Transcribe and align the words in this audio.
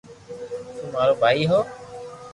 تو 0.77 0.83
مارو 0.93 1.13
ڀائي 1.21 1.43
ھو 1.51 1.59